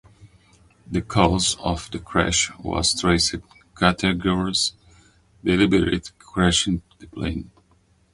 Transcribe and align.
The 0.89 1.03
cause 1.03 1.57
of 1.59 1.91
the 1.91 1.99
crash 1.99 2.51
was 2.57 2.99
traced 2.99 3.29
to 3.33 3.43
Katagiri's 3.75 4.73
deliberate 5.43 6.11
crashing 6.17 6.81
the 6.97 7.05
plane. 7.05 7.51